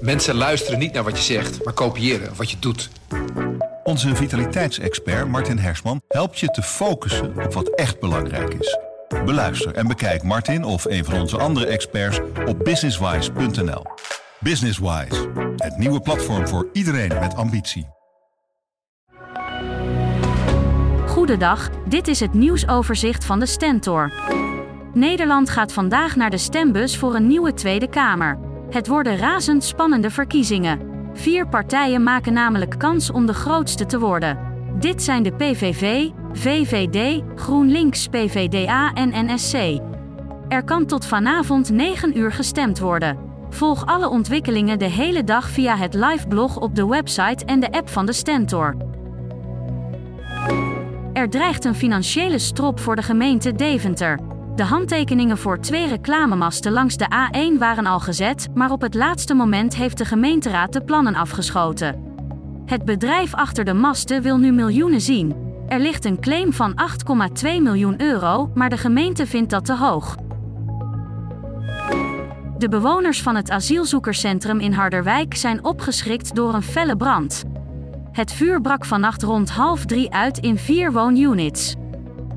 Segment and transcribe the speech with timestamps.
[0.00, 2.90] Mensen luisteren niet naar wat je zegt, maar kopiëren wat je doet.
[3.84, 8.78] Onze vitaliteitsexpert Martin Hersman helpt je te focussen op wat echt belangrijk is.
[9.24, 13.82] Beluister en bekijk Martin of een van onze andere experts op businesswise.nl.
[14.40, 17.88] Businesswise, het nieuwe platform voor iedereen met ambitie.
[21.06, 24.12] Goedendag, dit is het nieuwsoverzicht van de Stentor.
[24.92, 28.47] Nederland gaat vandaag naar de stembus voor een nieuwe Tweede Kamer.
[28.70, 30.80] Het worden razendspannende verkiezingen.
[31.12, 34.38] Vier partijen maken namelijk kans om de grootste te worden.
[34.78, 39.80] Dit zijn de PVV, VVD, GroenLinks, PVDA en NSC.
[40.48, 43.18] Er kan tot vanavond 9 uur gestemd worden.
[43.50, 47.88] Volg alle ontwikkelingen de hele dag via het liveblog op de website en de app
[47.88, 48.76] van de Stentor.
[51.12, 54.18] Er dreigt een financiële strop voor de gemeente Deventer.
[54.58, 59.34] De handtekeningen voor twee reclamemasten langs de A1 waren al gezet, maar op het laatste
[59.34, 62.02] moment heeft de gemeenteraad de plannen afgeschoten.
[62.64, 65.34] Het bedrijf achter de masten wil nu miljoenen zien.
[65.68, 66.80] Er ligt een claim van
[67.42, 70.16] 8,2 miljoen euro, maar de gemeente vindt dat te hoog.
[72.58, 77.44] De bewoners van het asielzoekerscentrum in Harderwijk zijn opgeschrikt door een felle brand.
[78.12, 81.74] Het vuur brak vannacht rond half drie uit in vier woonunits.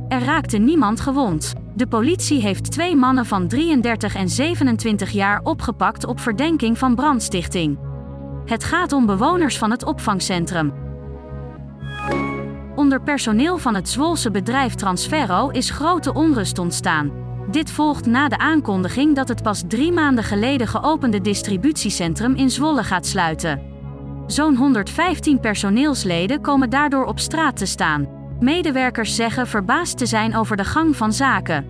[0.07, 1.59] Er raakte niemand gewond.
[1.73, 7.79] De politie heeft twee mannen van 33 en 27 jaar opgepakt op verdenking van brandstichting.
[8.45, 10.73] Het gaat om bewoners van het opvangcentrum.
[12.75, 17.11] Onder personeel van het Zwolse bedrijf Transferro is grote onrust ontstaan.
[17.51, 22.83] Dit volgt na de aankondiging dat het pas drie maanden geleden geopende distributiecentrum in Zwolle
[22.83, 23.61] gaat sluiten.
[24.27, 28.20] Zo'n 115 personeelsleden komen daardoor op straat te staan.
[28.41, 31.65] Medewerkers zeggen verbaasd te zijn over de gang van zaken.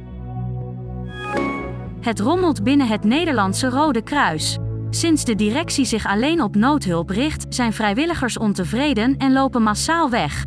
[1.99, 4.57] Het rommelt binnen het Nederlandse Rode Kruis.
[4.89, 10.45] Sinds de directie zich alleen op noodhulp richt, zijn vrijwilligers ontevreden en lopen massaal weg.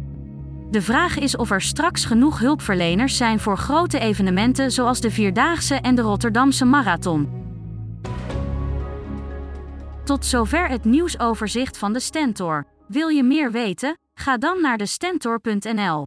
[0.71, 5.75] De vraag is of er straks genoeg hulpverleners zijn voor grote evenementen zoals de Vierdaagse
[5.75, 7.43] en de Rotterdamse Marathon.
[10.05, 12.67] Tot zover het nieuwsoverzicht van de Stentor.
[12.89, 13.99] Wil je meer weten?
[14.15, 16.07] Ga dan naar de Stentor.nl.